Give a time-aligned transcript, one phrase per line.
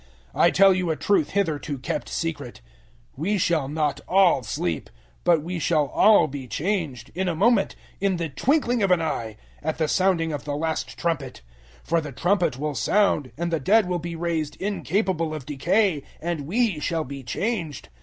[0.33, 2.61] 015:051 I tell you a truth hitherto kept secret:
[3.15, 4.89] we shall not all sleep,
[5.23, 8.99] but we shall all be changed, 015:052 in a moment, in the twinkling of an
[8.99, 11.41] eye, at the sounding of the last trumpet;
[11.83, 16.47] for the trumpet will sound, and the dead will be raised incapable of decay, and
[16.47, 17.89] *we* shall be changed.